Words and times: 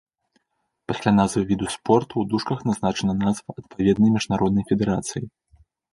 Пасля 0.91 1.11
назвы 1.19 1.43
віду 1.51 1.67
спорту 1.75 2.09
ў 2.19 2.25
дужках 2.31 2.59
назначана 2.69 3.13
назва 3.23 3.49
адпаведнай 3.63 4.09
міжнароднай 4.17 4.63
федэрацыі. 4.73 5.25